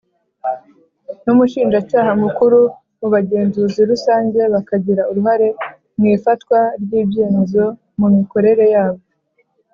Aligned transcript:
N’Umushinjacyaha 1.23 2.11
Mukuru 2.23 2.59
mu 2.99 3.07
Bagenzuzi 3.13 3.81
rusange 3.91 4.39
bakagira 4.53 5.03
uruhare 5.11 5.47
mu 5.99 6.05
ifatwa 6.15 6.57
ry 6.83 6.91
ibyemezo 7.01 7.63
mu 7.99 8.07
mikorere 8.15 8.65
yabo. 8.73 9.01